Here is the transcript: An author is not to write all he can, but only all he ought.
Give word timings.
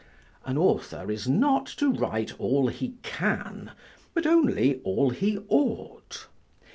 An 0.47 0.57
author 0.57 1.11
is 1.11 1.27
not 1.29 1.67
to 1.77 1.93
write 1.93 2.33
all 2.39 2.69
he 2.69 2.95
can, 3.03 3.69
but 4.15 4.25
only 4.25 4.81
all 4.83 5.11
he 5.11 5.37
ought. 5.47 6.25